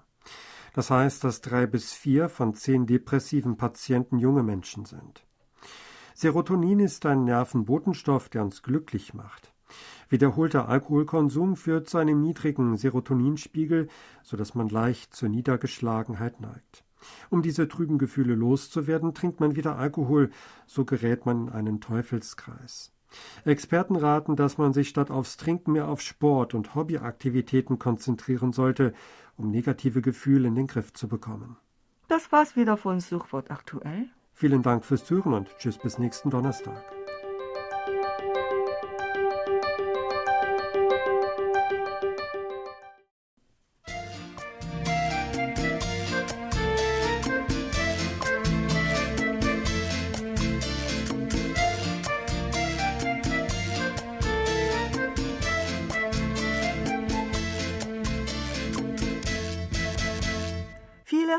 Das 0.74 0.90
heißt, 0.90 1.24
dass 1.24 1.40
drei 1.40 1.66
bis 1.66 1.92
vier 1.92 2.28
von 2.28 2.54
zehn 2.54 2.86
depressiven 2.86 3.56
Patienten 3.56 4.18
junge 4.18 4.42
Menschen 4.42 4.84
sind. 4.84 5.26
Serotonin 6.14 6.80
ist 6.80 7.04
ein 7.06 7.24
Nervenbotenstoff, 7.24 8.28
der 8.28 8.42
uns 8.42 8.62
glücklich 8.62 9.14
macht. 9.14 9.52
Wiederholter 10.08 10.68
Alkoholkonsum 10.68 11.56
führt 11.56 11.88
zu 11.88 11.98
einem 11.98 12.20
niedrigen 12.20 12.76
Serotoninspiegel, 12.76 13.88
so 14.22 14.36
dass 14.36 14.54
man 14.54 14.68
leicht 14.68 15.14
zur 15.14 15.30
Niedergeschlagenheit 15.30 16.40
neigt. 16.40 16.84
Um 17.30 17.42
diese 17.42 17.66
trüben 17.66 17.98
Gefühle 17.98 18.34
loszuwerden, 18.34 19.14
trinkt 19.14 19.40
man 19.40 19.56
wieder 19.56 19.76
Alkohol, 19.76 20.30
so 20.66 20.84
gerät 20.84 21.26
man 21.26 21.48
in 21.48 21.52
einen 21.52 21.80
Teufelskreis. 21.80 22.92
Experten 23.44 23.96
raten, 23.96 24.36
dass 24.36 24.58
man 24.58 24.72
sich 24.72 24.88
statt 24.88 25.10
aufs 25.10 25.36
Trinken 25.36 25.72
mehr 25.72 25.88
auf 25.88 26.00
Sport 26.00 26.54
und 26.54 26.74
Hobbyaktivitäten 26.74 27.78
konzentrieren 27.78 28.52
sollte, 28.52 28.94
um 29.36 29.50
negative 29.50 30.02
Gefühle 30.02 30.48
in 30.48 30.54
den 30.54 30.66
Griff 30.66 30.92
zu 30.92 31.08
bekommen. 31.08 31.56
Das 32.08 32.30
war's 32.32 32.56
wieder 32.56 32.76
von 32.76 33.00
Suchwort 33.00 33.50
aktuell. 33.50 34.08
Vielen 34.34 34.62
Dank 34.62 34.84
fürs 34.84 35.04
Zuhören 35.04 35.34
und 35.34 35.48
tschüss 35.58 35.78
bis 35.78 35.98
nächsten 35.98 36.30
Donnerstag. 36.30 36.82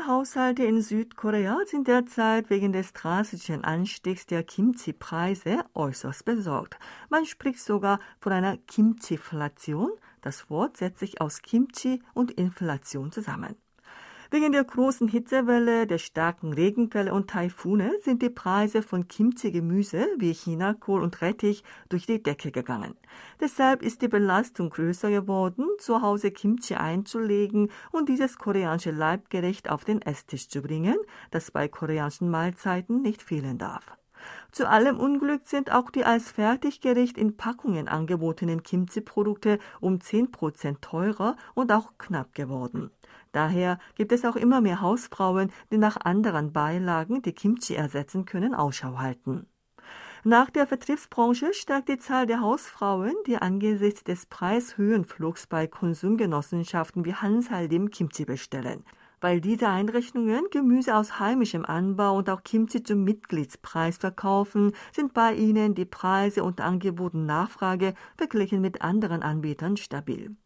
Haushalte 0.06 0.64
in 0.64 0.82
Südkorea 0.82 1.60
sind 1.64 1.88
derzeit 1.88 2.50
wegen 2.50 2.72
des 2.72 2.92
drastischen 2.92 3.64
Anstiegs 3.64 4.26
der 4.26 4.42
Kimchi-Preise 4.42 5.64
äußerst 5.72 6.26
besorgt. 6.26 6.78
Man 7.08 7.24
spricht 7.24 7.60
sogar 7.60 8.00
von 8.20 8.32
einer 8.32 8.58
Kimchi-Flation. 8.58 9.92
Das 10.20 10.50
Wort 10.50 10.76
setzt 10.76 11.00
sich 11.00 11.22
aus 11.22 11.40
Kimchi 11.40 12.02
und 12.12 12.32
Inflation 12.32 13.12
zusammen. 13.12 13.56
Wegen 14.34 14.50
der 14.50 14.64
großen 14.64 15.06
Hitzewelle, 15.06 15.86
der 15.86 15.98
starken 15.98 16.52
Regenfälle 16.52 17.14
und 17.14 17.30
Taifune 17.30 17.92
sind 18.02 18.20
die 18.20 18.30
Preise 18.30 18.82
von 18.82 19.06
Kimchi-Gemüse 19.06 20.08
wie 20.18 20.32
Chinakohl 20.32 21.04
und 21.04 21.22
Rettich 21.22 21.62
durch 21.88 22.06
die 22.06 22.20
Decke 22.20 22.50
gegangen. 22.50 22.96
Deshalb 23.38 23.80
ist 23.80 24.02
die 24.02 24.08
Belastung 24.08 24.70
größer 24.70 25.08
geworden, 25.08 25.68
zu 25.78 26.02
Hause 26.02 26.32
Kimchi 26.32 26.74
einzulegen 26.74 27.70
und 27.92 28.08
dieses 28.08 28.36
koreanische 28.36 28.90
Leibgericht 28.90 29.70
auf 29.70 29.84
den 29.84 30.02
Esstisch 30.02 30.48
zu 30.48 30.62
bringen, 30.62 30.96
das 31.30 31.52
bei 31.52 31.68
koreanischen 31.68 32.28
Mahlzeiten 32.28 33.02
nicht 33.02 33.22
fehlen 33.22 33.58
darf. 33.58 33.86
Zu 34.50 34.68
allem 34.68 34.98
Unglück 34.98 35.42
sind 35.44 35.70
auch 35.70 35.90
die 35.90 36.04
als 36.04 36.32
Fertiggericht 36.32 37.18
in 37.18 37.36
Packungen 37.36 37.86
angebotenen 37.86 38.64
Kimchi-Produkte 38.64 39.60
um 39.80 40.00
10 40.00 40.32
Prozent 40.32 40.82
teurer 40.82 41.36
und 41.54 41.70
auch 41.70 41.92
knapp 41.98 42.34
geworden. 42.34 42.90
Daher 43.34 43.80
gibt 43.96 44.12
es 44.12 44.24
auch 44.24 44.36
immer 44.36 44.60
mehr 44.60 44.80
Hausfrauen, 44.80 45.50
die 45.72 45.76
nach 45.76 45.96
anderen 45.96 46.52
Beilagen, 46.52 47.20
die 47.20 47.32
Kimchi 47.32 47.74
ersetzen 47.74 48.26
können, 48.26 48.54
Ausschau 48.54 48.98
halten. 48.98 49.48
Nach 50.22 50.50
der 50.50 50.68
Vertriebsbranche 50.68 51.52
steigt 51.52 51.88
die 51.88 51.98
Zahl 51.98 52.26
der 52.26 52.40
Hausfrauen, 52.40 53.12
die 53.26 53.36
angesichts 53.36 54.04
des 54.04 54.26
Preishöhenflugs 54.26 55.48
bei 55.48 55.66
Konsumgenossenschaften 55.66 57.04
wie 57.04 57.14
Hansaldim 57.14 57.90
Kimchi 57.90 58.24
bestellen. 58.24 58.84
Weil 59.20 59.40
diese 59.40 59.66
Einrichtungen 59.66 60.44
Gemüse 60.52 60.94
aus 60.94 61.18
heimischem 61.18 61.64
Anbau 61.64 62.18
und 62.18 62.30
auch 62.30 62.44
Kimchi 62.44 62.84
zum 62.84 63.02
Mitgliedspreis 63.02 63.96
verkaufen, 63.96 64.74
sind 64.92 65.12
bei 65.12 65.34
ihnen 65.34 65.74
die 65.74 65.86
Preise 65.86 66.44
und 66.44 66.60
Angebot 66.60 67.14
und 67.14 67.26
Nachfrage 67.26 67.94
verglichen 68.16 68.60
mit 68.60 68.82
anderen 68.82 69.24
Anbietern 69.24 69.76
stabil. 69.76 70.36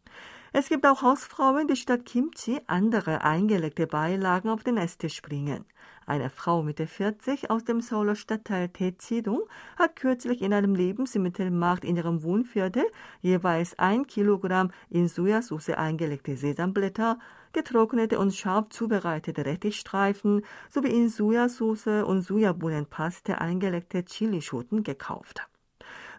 Es 0.51 0.67
gibt 0.67 0.87
auch 0.87 1.03
Hausfrauen, 1.03 1.67
die 1.67 1.75
statt 1.75 2.05
Kimchi 2.05 2.59
andere 2.65 3.23
eingelegte 3.23 3.85
Beilagen 3.85 4.49
auf 4.49 4.63
den 4.63 4.77
Esstisch 4.77 5.21
bringen. 5.21 5.63
Eine 6.07 6.31
Frau 6.31 6.63
Mitte 6.63 6.87
40 6.87 7.51
aus 7.51 7.65
dem 7.65 7.81
Seouler 7.81 8.15
Stadtteil 8.15 8.69
Taechidong 8.69 9.43
hat 9.77 9.95
kürzlich 9.95 10.41
in 10.41 10.51
einem 10.51 10.73
Lebensmittelmarkt 10.73 11.85
in 11.85 11.97
ihrem 11.97 12.23
Wohnviertel 12.23 12.83
jeweils 13.21 13.77
ein 13.77 14.07
Kilogramm 14.07 14.71
in 14.89 15.07
Sojasauce 15.07 15.69
eingelegte 15.69 16.35
Sesamblätter, 16.35 17.19
getrocknete 17.53 18.17
und 18.17 18.33
scharf 18.33 18.69
zubereitete 18.69 19.45
Rettichstreifen 19.45 20.43
sowie 20.67 20.89
in 20.89 21.09
Sojasauce 21.09 22.03
und 22.07 22.23
Sojabohnenpaste 22.23 23.39
eingelegte 23.39 24.03
Chilischoten 24.03 24.81
gekauft. 24.81 25.47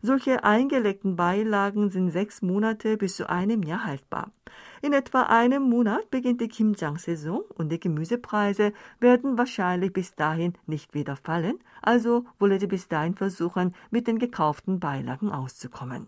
Solche 0.03 0.45
eingelegten 0.45 1.17
Beilagen 1.17 1.91
sind 1.91 2.11
sechs 2.11 2.41
Monate 2.41 2.97
bis 2.97 3.17
zu 3.17 3.29
einem 3.29 3.63
Jahr 3.63 3.85
haltbar. 3.85 4.33
In 4.81 4.95
etwa 4.95 5.25
einem 5.25 5.63
Monat 5.65 6.11
beginnt 6.11 6.41
die 6.41 6.49
Kimjang-Saison 6.49 7.43
und 7.57 7.71
die 7.71 7.79
Gemüsepreise 7.79 8.73
werden 8.99 9.37
wahrscheinlich 9.37 9.93
bis 9.93 10.15
dahin 10.15 10.55
nicht 10.67 10.95
wieder 10.95 11.17
fallen, 11.17 11.59
also 11.83 12.25
wolle 12.39 12.59
sie 12.59 12.67
bis 12.67 12.89
dahin 12.89 13.15
versuchen, 13.15 13.75
mit 13.91 14.07
den 14.07 14.19
gekauften 14.19 14.81
Beilagen 14.81 15.31
auszukommen. 15.31 16.07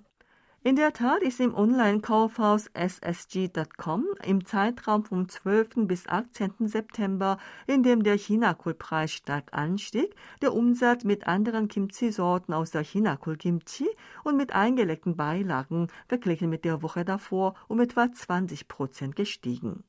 In 0.65 0.77
der 0.77 0.93
Tat 0.93 1.23
ist 1.23 1.41
im 1.41 1.57
Online-Kaufhaus 1.57 2.71
ssg.com 2.73 4.07
im 4.25 4.45
Zeitraum 4.47 5.05
vom 5.05 5.29
12. 5.29 5.89
bis 5.89 6.07
18. 6.07 6.69
September, 6.69 7.39
in 7.67 7.83
dem 7.83 8.05
der 8.05 8.17
Chinakohlpreis 8.17 9.11
stark 9.11 9.49
anstieg, 9.51 10.15
der 10.41 10.55
Umsatz 10.55 11.03
mit 11.03 11.27
anderen 11.27 11.67
Kimchi-Sorten 11.67 12.53
aus 12.53 12.71
der 12.71 12.85
Chinakohl-Kimchi 12.85 13.89
und 14.23 14.37
mit 14.37 14.53
eingelegten 14.53 15.17
Beilagen 15.17 15.89
verglichen 16.07 16.49
mit 16.49 16.65
der 16.65 16.81
Woche 16.81 17.05
davor 17.05 17.57
um 17.67 17.81
etwa 17.81 18.13
20 18.13 18.69
Prozent 18.69 19.17
gestiegen. 19.17 19.83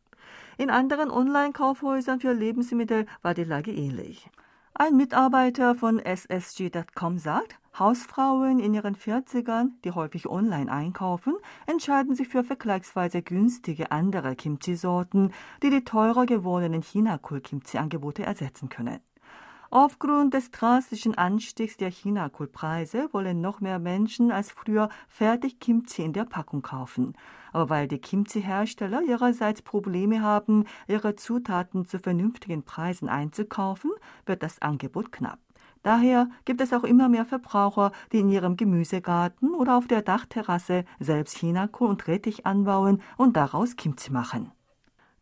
In 0.58 0.72
anderen 0.72 1.12
Online-Kaufhäusern 1.12 2.20
für 2.20 2.34
Lebensmittel 2.34 3.06
war 3.22 3.36
die 3.36 3.44
Lage 3.44 3.72
ähnlich. 3.72 4.28
Ein 4.76 4.98
Mitarbeiter 4.98 5.76
von 5.76 6.00
ssg.com 6.00 7.20
sagt, 7.20 7.60
Hausfrauen 7.78 8.58
in 8.58 8.74
ihren 8.74 8.96
40ern, 8.96 9.70
die 9.84 9.92
häufig 9.92 10.28
online 10.28 10.72
einkaufen, 10.72 11.36
entscheiden 11.68 12.16
sich 12.16 12.28
für 12.28 12.44
vergleichsweise 12.44 13.22
günstige 13.22 13.92
andere 13.92 14.36
Kimchi-Sorten, 14.36 15.32
die 15.62 15.70
die 15.70 15.84
teurer 15.84 16.26
gewordenen 16.26 16.82
Chinakohl-Kimchi-Angebote 16.82 18.24
ersetzen 18.24 18.70
können. 18.70 19.00
Aufgrund 19.76 20.36
des 20.36 20.52
drastischen 20.52 21.18
Anstiegs 21.18 21.78
der 21.78 21.90
Chinakohlpreise 21.90 23.10
wollen 23.12 23.42
noch 23.42 23.60
mehr 23.60 23.80
Menschen 23.80 24.32
als 24.32 24.52
früher 24.52 24.88
fertig 25.08 25.60
Kimchi 25.60 26.04
in 26.04 26.14
der 26.14 26.26
Packung 26.26 26.62
kaufen. 26.62 27.16
Aber 27.54 27.72
weil 27.72 27.88
die 27.88 27.98
Kimchi-Hersteller 27.98 29.02
ihrerseits 29.02 29.64
Probleme 29.64 30.22
haben, 30.22 30.66
ihre 30.88 31.16
Zutaten 31.16 31.88
zu 31.88 31.98
vernünftigen 31.98 32.62
Preisen 32.62 33.10
einzukaufen, 33.10 33.90
wird 34.28 34.44
das 34.44 34.62
Angebot 34.62 35.12
knapp. 35.12 35.40
Daher 35.82 36.30
gibt 36.46 36.62
es 36.62 36.72
auch 36.72 36.84
immer 36.84 37.10
mehr 37.10 37.26
Verbraucher, 37.26 37.94
die 38.12 38.20
in 38.20 38.30
ihrem 38.30 38.58
Gemüsegarten 38.58 39.56
oder 39.56 39.76
auf 39.76 39.88
der 39.88 40.04
Dachterrasse 40.04 40.86
selbst 41.00 41.40
Chinakohl 41.40 41.90
und 41.90 42.08
Rettich 42.08 42.46
anbauen 42.46 43.02
und 43.18 43.36
daraus 43.36 43.76
Kimchi 43.76 44.12
machen. 44.12 44.52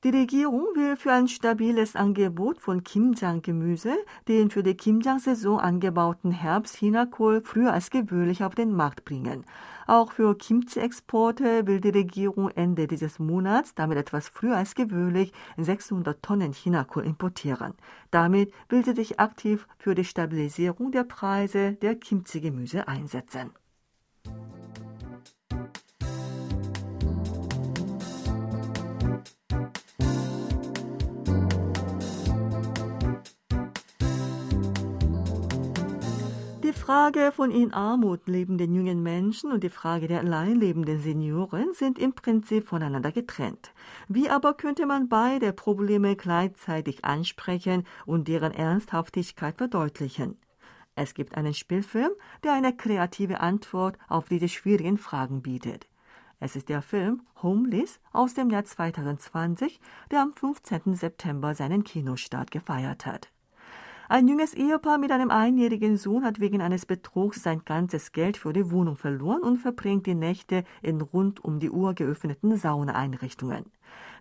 Die 0.04 0.10
Regierung 0.10 0.66
will 0.74 0.96
für 0.96 1.12
ein 1.12 1.28
stabiles 1.28 1.96
Angebot 1.96 2.60
von 2.60 2.84
Kimjang-Gemüse 2.84 3.94
den 4.28 4.50
für 4.50 4.64
die 4.64 4.74
Kimjang-Saison 4.74 5.60
angebauten 5.60 6.32
Herbst-Chinakohl 6.32 7.44
früher 7.44 7.72
als 7.72 7.92
gewöhnlich 7.92 8.44
auf 8.44 8.56
den 8.56 8.74
Markt 8.74 9.06
bringen. 9.06 9.46
Auch 9.86 10.12
für 10.14 10.36
Kimchi-Exporte 10.36 11.68
will 11.68 11.82
die 11.82 11.90
Regierung 11.90 12.50
Ende 12.50 12.88
dieses 12.88 13.20
Monats, 13.20 13.76
damit 13.76 14.00
etwas 14.00 14.28
früher 14.28 14.58
als 14.58 14.74
gewöhnlich, 14.74 15.34
600 15.58 16.20
Tonnen 16.24 16.54
Chinakohl 16.54 17.06
importieren. 17.06 17.76
Damit 18.10 18.52
will 18.70 18.84
sie 18.84 18.96
sich 18.96 19.20
aktiv 19.20 19.68
für 19.78 19.94
die 19.94 20.06
Stabilisierung 20.06 20.92
der 20.92 21.04
Preise 21.04 21.74
der 21.74 21.94
Kimchi-Gemüse 21.94 22.88
einsetzen. 22.88 23.52
Frage 36.92 37.32
von 37.32 37.52
in 37.52 37.72
Armut 37.72 38.28
lebenden 38.28 38.76
jungen 38.76 39.02
Menschen 39.02 39.50
und 39.54 39.64
die 39.64 39.70
Frage 39.70 40.10
der 40.10 40.20
allein 40.20 40.56
lebenden 40.56 41.00
Senioren 41.00 41.72
sind 41.72 41.98
im 41.98 42.12
Prinzip 42.12 42.68
voneinander 42.68 43.14
getrennt. 43.14 43.72
Wie 44.10 44.30
aber 44.30 44.56
könnte 44.56 44.86
man 44.86 45.08
beide 45.08 45.54
Probleme 45.54 46.18
gleichzeitig 46.18 47.06
ansprechen 47.06 47.86
und 48.06 48.28
deren 48.28 48.52
Ernsthaftigkeit 48.52 49.56
verdeutlichen? 49.58 50.38
Es 50.94 51.14
gibt 51.14 51.38
einen 51.38 51.54
Spielfilm, 51.54 52.12
der 52.44 52.52
eine 52.52 52.76
kreative 52.76 53.40
Antwort 53.40 53.98
auf 54.10 54.28
diese 54.28 54.50
schwierigen 54.50 54.98
Fragen 54.98 55.42
bietet. 55.42 55.88
Es 56.42 56.58
ist 56.58 56.68
der 56.68 56.82
Film 56.82 57.22
Homeless 57.42 58.02
aus 58.12 58.34
dem 58.34 58.50
Jahr 58.50 58.66
2020, 58.66 59.80
der 60.12 60.24
am 60.24 60.34
15. 60.34 60.96
September 60.96 61.56
seinen 61.56 61.86
Kinostart 61.86 62.52
gefeiert 62.52 63.06
hat. 63.06 63.32
Ein 64.12 64.28
junges 64.28 64.54
Ehepaar 64.54 64.98
mit 64.98 65.10
einem 65.14 65.32
einjährigen 65.32 65.96
Sohn 65.96 66.26
hat 66.26 66.42
wegen 66.42 66.62
eines 66.62 66.86
Betrugs 66.86 67.44
sein 67.44 67.62
ganzes 67.64 68.12
Geld 68.12 68.36
für 68.36 68.52
die 68.52 68.70
Wohnung 68.70 68.98
verloren 68.98 69.42
und 69.42 69.56
verbringt 69.56 70.06
die 70.06 70.16
Nächte 70.16 70.66
in 70.82 71.00
rund 71.00 71.42
um 71.42 71.62
die 71.62 71.70
Uhr 71.70 71.94
geöffneten 71.94 72.58
Saunaeinrichtungen. 72.58 73.72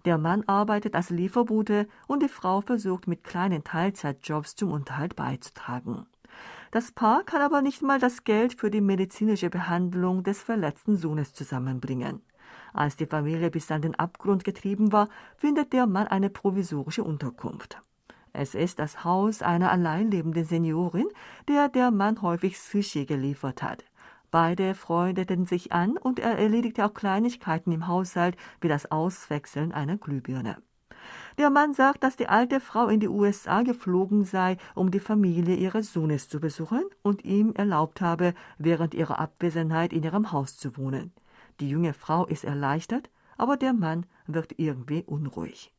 Der 0.05 0.17
Mann 0.17 0.45
arbeitet 0.47 0.95
als 0.95 1.11
Lieferbote 1.11 1.89
und 2.07 2.23
die 2.23 2.29
Frau 2.29 2.61
versucht 2.61 3.09
mit 3.09 3.25
kleinen 3.25 3.65
Teilzeitjobs 3.65 4.55
zum 4.55 4.71
Unterhalt 4.71 5.17
beizutragen. 5.17 6.07
Das 6.71 6.93
Paar 6.93 7.25
kann 7.25 7.43
aber 7.43 7.61
nicht 7.61 7.83
mal 7.83 7.99
das 7.99 8.23
Geld 8.23 8.55
für 8.55 8.71
die 8.71 8.81
medizinische 8.81 9.51
Behandlung 9.51 10.23
des 10.23 10.41
verletzten 10.41 10.95
Sohnes 10.95 11.35
zusammenbringen. 11.35 12.23
Als 12.73 12.95
die 12.95 13.07
Familie 13.07 13.51
bis 13.51 13.69
an 13.73 13.83
den 13.83 13.97
Abgrund 13.97 14.45
getrieben 14.45 14.93
war, 14.93 15.09
findet 15.37 15.73
der 15.73 15.89
Mann 15.89 16.07
eine 16.07 16.31
provisorische 16.31 17.03
Unterkunft. 17.03 17.83
Es 18.33 18.55
ist 18.55 18.79
das 18.79 19.05
Haus 19.05 19.43
einer 19.43 19.71
alleinlebenden 19.71 20.45
Seniorin, 20.45 21.09
der 21.49 21.69
der 21.69 21.91
Mann 21.91 22.23
häufig 22.23 22.61
Sushi 22.61 23.05
geliefert 23.05 23.63
hat. 23.63 23.85
Beide 24.31 24.75
freundeten 24.75 25.45
sich 25.45 25.73
an 25.73 25.97
und 25.97 26.21
er 26.21 26.39
erledigte 26.39 26.85
auch 26.85 26.95
Kleinigkeiten 26.95 27.73
im 27.73 27.89
Haushalt 27.89 28.37
wie 28.61 28.69
das 28.69 28.91
Auswechseln 28.91 29.73
einer 29.73 29.97
Glühbirne. 29.97 30.59
Der 31.39 31.51
Mann 31.51 31.73
sagt, 31.73 32.05
dass 32.05 32.17
die 32.17 32.29
alte 32.29 32.61
Frau 32.61 32.89
in 32.89 33.01
die 33.01 33.09
USA 33.09 33.63
geflogen 33.63 34.25
sei, 34.25 34.59
um 34.75 34.91
die 34.91 35.01
Familie 35.01 35.57
ihres 35.57 35.93
Sohnes 35.93 36.29
zu 36.29 36.39
besuchen 36.39 36.85
und 37.03 37.25
ihm 37.25 37.53
erlaubt 37.55 38.01
habe, 38.01 38.35
während 38.59 38.95
ihrer 38.95 39.19
Abwesenheit 39.19 39.93
in 39.93 40.03
ihrem 40.03 40.31
Haus 40.31 40.57
zu 40.57 40.77
wohnen. 40.77 41.13
Die 41.59 41.69
junge 41.69 41.95
Frau 41.95 42.27
ist 42.27 42.45
erleichtert, 42.45 43.11
aber 43.37 43.57
der 43.57 43.73
Mann 43.73 44.07
wirkt 44.27 44.59
irgendwie 44.59 45.03
unruhig. 45.03 45.73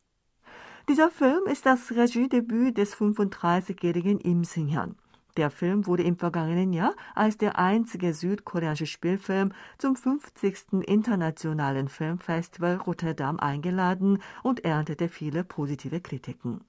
Dieser 0.92 1.10
Film 1.10 1.46
ist 1.50 1.66
das 1.66 1.92
Regiedebüt 1.92 2.78
des 2.78 2.98
35-jährigen 2.98 4.20
Im 4.20 4.44
Sing-hyun. 4.44 4.96
Der 5.38 5.50
Film 5.50 5.88
wurde 5.88 6.04
im 6.04 6.18
vergangenen 6.18 6.74
Jahr 6.74 6.94
als 7.16 7.38
der 7.38 7.58
einzige 7.58 8.14
südkoreanische 8.14 8.88
Spielfilm 8.88 9.54
zum 9.78 9.96
50. 9.96 10.84
Internationalen 10.86 11.88
Filmfestival 11.88 12.76
Rotterdam 12.76 13.40
eingeladen 13.40 14.22
und 14.44 14.66
erntete 14.66 15.08
viele 15.08 15.46
positive 15.46 16.02
Kritiken. 16.02 16.60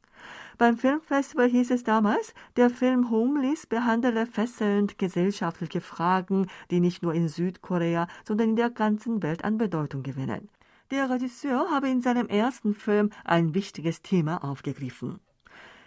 Beim 0.56 0.78
Filmfestival 0.78 1.48
hieß 1.48 1.72
es 1.72 1.82
damals, 1.82 2.32
der 2.56 2.70
Film 2.70 3.10
Homeless 3.10 3.66
behandele 3.66 4.26
fesselnd 4.26 4.98
gesellschaftliche 4.98 5.80
Fragen, 5.80 6.46
die 6.70 6.78
nicht 6.78 7.02
nur 7.02 7.12
in 7.12 7.28
Südkorea, 7.28 8.06
sondern 8.24 8.50
in 8.50 8.56
der 8.56 8.70
ganzen 8.70 9.20
Welt 9.24 9.42
an 9.42 9.58
Bedeutung 9.58 10.04
gewinnen. 10.04 10.48
Der 10.92 11.08
Regisseur 11.08 11.70
habe 11.70 11.88
in 11.88 12.02
seinem 12.02 12.28
ersten 12.28 12.74
Film 12.74 13.08
ein 13.24 13.54
wichtiges 13.54 14.02
Thema 14.02 14.44
aufgegriffen. 14.44 15.20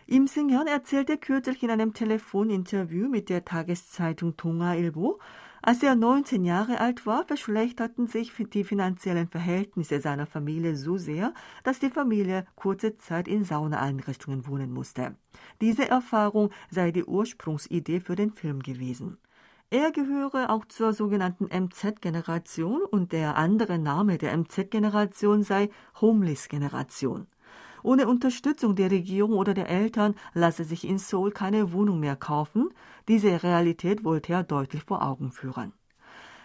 Im 0.07 0.25
Singhyun 0.25 0.65
erzählte 0.65 1.19
kürzlich 1.19 1.61
in 1.61 1.69
einem 1.69 1.93
Telefoninterview 1.93 3.07
mit 3.07 3.29
der 3.29 3.45
Tageszeitung 3.45 4.35
Tonga 4.35 4.73
Ilbo, 4.73 5.19
als 5.61 5.83
er 5.83 5.93
19 5.93 6.43
Jahre 6.43 6.79
alt 6.79 7.05
war, 7.05 7.23
verschlechterten 7.23 8.07
sich 8.07 8.33
die 8.51 8.63
finanziellen 8.63 9.27
Verhältnisse 9.27 10.01
seiner 10.01 10.25
Familie 10.25 10.75
so 10.75 10.97
sehr, 10.97 11.35
dass 11.63 11.77
die 11.77 11.91
Familie 11.91 12.47
kurze 12.55 12.97
Zeit 12.97 13.27
in 13.27 13.43
Saunaeinrichtungen 13.43 14.47
wohnen 14.47 14.71
musste. 14.71 15.15
Diese 15.61 15.87
Erfahrung 15.87 16.49
sei 16.71 16.91
die 16.91 17.05
Ursprungsidee 17.05 17.99
für 17.99 18.15
den 18.15 18.31
Film 18.31 18.63
gewesen. 18.63 19.19
Er 19.71 19.91
gehöre 19.91 20.51
auch 20.51 20.65
zur 20.65 20.93
sogenannten 20.93 21.45
MZ-Generation 21.45 22.83
und 22.83 23.11
der 23.11 23.35
andere 23.35 23.79
Name 23.79 24.19
der 24.19 24.37
MZ-Generation 24.37 25.41
sei 25.41 25.69
Homeless-Generation. 25.99 27.25
Ohne 27.81 28.07
Unterstützung 28.07 28.75
der 28.75 28.91
Regierung 28.91 29.33
oder 29.33 29.55
der 29.55 29.67
Eltern 29.67 30.13
lasse 30.33 30.65
sich 30.65 30.87
in 30.87 30.99
Seoul 30.99 31.31
keine 31.31 31.73
Wohnung 31.73 31.99
mehr 31.99 32.15
kaufen. 32.15 32.69
Diese 33.07 33.41
Realität 33.41 34.03
wollte 34.03 34.33
er 34.33 34.43
deutlich 34.43 34.83
vor 34.83 35.01
Augen 35.01 35.31
führen. 35.31 35.73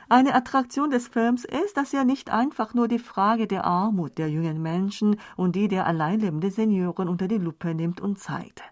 Eine 0.08 0.34
Attraktion 0.34 0.90
des 0.90 1.08
Films 1.08 1.44
ist, 1.44 1.76
dass 1.76 1.92
er 1.92 2.04
nicht 2.04 2.30
einfach 2.30 2.72
nur 2.72 2.88
die 2.88 2.98
Frage 2.98 3.46
der 3.46 3.64
Armut 3.64 4.16
der 4.16 4.28
jungen 4.28 4.60
Menschen 4.62 5.20
und 5.36 5.56
die 5.56 5.68
der 5.68 5.86
alleinlebenden 5.86 6.50
Senioren 6.50 7.08
unter 7.08 7.28
die 7.28 7.38
Lupe 7.38 7.74
nimmt 7.74 8.00
und 8.00 8.18
zeigt. 8.18 8.62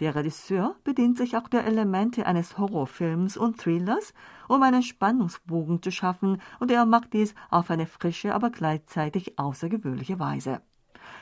Der 0.00 0.14
Regisseur 0.14 0.74
bedient 0.82 1.18
sich 1.18 1.36
auch 1.36 1.48
der 1.48 1.64
Elemente 1.64 2.26
eines 2.26 2.58
Horrorfilms 2.58 3.36
und 3.36 3.58
Thrillers, 3.58 4.12
um 4.48 4.62
einen 4.62 4.82
Spannungsbogen 4.82 5.82
zu 5.82 5.92
schaffen, 5.92 6.40
und 6.58 6.70
er 6.70 6.84
macht 6.84 7.12
dies 7.12 7.34
auf 7.50 7.70
eine 7.70 7.86
frische, 7.86 8.34
aber 8.34 8.50
gleichzeitig 8.50 9.38
außergewöhnliche 9.38 10.18
Weise. 10.18 10.62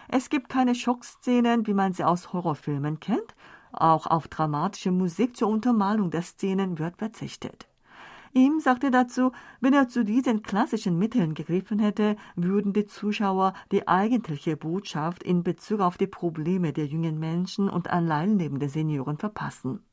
Es 0.08 0.30
gibt 0.30 0.48
keine 0.48 0.74
Schockszenen, 0.74 1.66
wie 1.66 1.74
man 1.74 1.92
sie 1.92 2.04
aus 2.04 2.32
Horrorfilmen 2.32 3.00
kennt. 3.00 3.34
Auch 3.72 4.06
auf 4.06 4.28
dramatische 4.28 4.90
Musik 4.90 5.36
zur 5.36 5.48
Untermalung 5.48 6.10
der 6.10 6.22
Szenen 6.22 6.78
wird 6.78 6.96
verzichtet. 6.98 7.66
Ihm 8.34 8.60
sagte 8.60 8.90
dazu, 8.90 9.30
wenn 9.60 9.74
er 9.74 9.88
zu 9.88 10.06
diesen 10.06 10.42
klassischen 10.42 10.98
Mitteln 10.98 11.34
gegriffen 11.34 11.78
hätte, 11.78 12.16
würden 12.34 12.72
die 12.72 12.86
Zuschauer 12.86 13.52
die 13.70 13.86
eigentliche 13.86 14.56
Botschaft 14.56 15.22
in 15.22 15.42
Bezug 15.42 15.80
auf 15.80 15.98
die 15.98 16.06
Probleme 16.06 16.72
der 16.72 16.86
jungen 16.86 17.18
Menschen 17.18 17.68
und 17.68 17.90
alleinlebenden 17.90 18.70
Senioren 18.70 19.18
verpassen. 19.18 19.84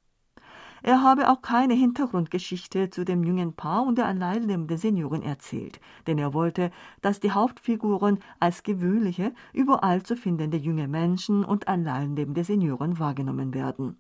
Er 0.82 1.04
habe 1.04 1.30
auch 1.30 1.42
keine 1.42 1.74
Hintergrundgeschichte 1.74 2.90
zu 2.90 3.04
dem 3.04 3.26
jungen 3.26 3.54
Paar 3.54 3.86
und 3.86 3.98
der 3.98 4.06
alleinlebenden 4.06 4.78
Senioren 4.78 5.22
erzählt, 5.22 5.82
denn 6.08 6.18
er 6.18 6.34
wollte, 6.34 6.72
dass 7.02 7.20
die 7.20 7.32
Hauptfiguren 7.32 8.20
als 8.40 8.64
gewöhnliche, 8.64 9.34
überall 9.52 10.04
zu 10.04 10.16
findende 10.16 10.56
junge 10.56 10.88
Menschen 10.88 11.44
und 11.44 11.68
alleinlebende 11.68 12.46
Senioren 12.46 13.00
wahrgenommen 13.00 13.54
werden. 13.54 13.98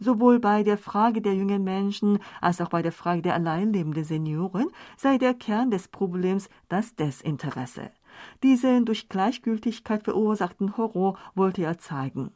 Sowohl 0.00 0.40
bei 0.40 0.62
der 0.62 0.78
Frage 0.78 1.20
der 1.20 1.34
jungen 1.34 1.62
Menschen 1.62 2.18
als 2.40 2.60
auch 2.62 2.70
bei 2.70 2.80
der 2.80 2.90
Frage 2.90 3.20
der 3.20 3.34
alleinlebenden 3.34 4.02
Senioren 4.02 4.68
sei 4.96 5.18
der 5.18 5.34
Kern 5.34 5.70
des 5.70 5.88
Problems 5.88 6.48
das 6.70 6.96
Desinteresse. 6.96 7.90
Diesen 8.42 8.86
durch 8.86 9.10
Gleichgültigkeit 9.10 10.02
verursachten 10.02 10.78
Horror 10.78 11.18
wollte 11.34 11.62
er 11.62 11.78
zeigen. 11.78 12.32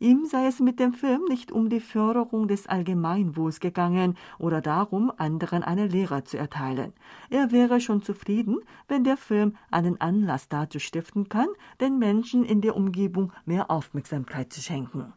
Ihm 0.00 0.26
sei 0.26 0.46
es 0.46 0.58
mit 0.58 0.80
dem 0.80 0.92
Film 0.92 1.24
nicht 1.28 1.52
um 1.52 1.68
die 1.68 1.80
Förderung 1.80 2.48
des 2.48 2.66
Allgemeinwohls 2.66 3.60
gegangen 3.60 4.16
oder 4.38 4.60
darum, 4.60 5.12
anderen 5.16 5.62
eine 5.62 5.86
Lehre 5.86 6.24
zu 6.24 6.36
erteilen. 6.36 6.92
Er 7.30 7.52
wäre 7.52 7.80
schon 7.80 8.02
zufrieden, 8.02 8.58
wenn 8.88 9.04
der 9.04 9.16
Film 9.16 9.56
einen 9.70 10.00
Anlass 10.00 10.48
dazu 10.48 10.80
stiften 10.80 11.28
kann, 11.28 11.48
den 11.80 11.98
Menschen 11.98 12.44
in 12.44 12.60
der 12.60 12.76
Umgebung 12.76 13.32
mehr 13.44 13.70
Aufmerksamkeit 13.70 14.52
zu 14.52 14.60
schenken. 14.60 15.12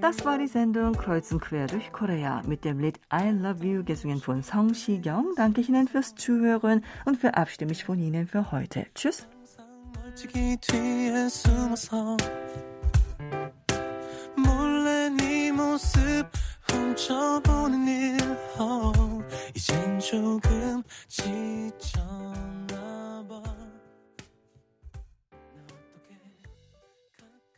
Das 0.00 0.24
war 0.24 0.38
die 0.38 0.46
Sendung 0.46 0.94
Kreuz 0.94 1.30
und 1.32 1.40
Quer 1.40 1.66
durch 1.66 1.92
Korea 1.92 2.42
mit 2.46 2.64
dem 2.64 2.78
Lied 2.78 2.98
I 3.12 3.30
Love 3.30 3.64
You, 3.64 3.84
gesungen 3.84 4.20
von 4.20 4.42
Song 4.42 4.72
Si-kyung. 4.72 5.34
Danke 5.36 5.60
ich 5.60 5.68
Ihnen 5.68 5.88
fürs 5.88 6.14
Zuhören 6.14 6.82
und 7.04 7.18
verabschiede 7.18 7.66
mich 7.66 7.84
von 7.84 7.98
Ihnen 7.98 8.26
für 8.26 8.50
heute. 8.52 8.86
Tschüss. 8.94 9.26
멀찍이 10.16 10.56
뒤에 10.62 11.28
숨어서 11.28 12.16
몰래 14.34 15.10
네 15.10 15.52
모습 15.52 16.26
훔쳐보는 16.70 17.86
일 17.86 18.16
oh, 18.58 19.22
이젠 19.54 19.98
조금 20.00 20.82
지쳐 21.06 22.00